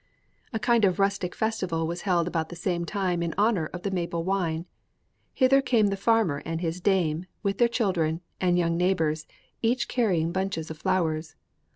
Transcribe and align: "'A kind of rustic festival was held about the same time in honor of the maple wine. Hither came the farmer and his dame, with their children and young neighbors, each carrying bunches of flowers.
"'A 0.51 0.57
kind 0.57 0.83
of 0.83 0.97
rustic 0.97 1.35
festival 1.35 1.85
was 1.85 2.01
held 2.09 2.27
about 2.27 2.49
the 2.49 2.55
same 2.55 2.85
time 2.85 3.21
in 3.21 3.35
honor 3.37 3.67
of 3.67 3.83
the 3.83 3.91
maple 3.91 4.23
wine. 4.23 4.65
Hither 5.31 5.61
came 5.61 5.89
the 5.89 5.95
farmer 5.95 6.41
and 6.43 6.59
his 6.59 6.81
dame, 6.81 7.27
with 7.43 7.59
their 7.59 7.67
children 7.67 8.21
and 8.39 8.57
young 8.57 8.75
neighbors, 8.77 9.27
each 9.61 9.87
carrying 9.87 10.31
bunches 10.31 10.71
of 10.71 10.79
flowers. 10.79 11.35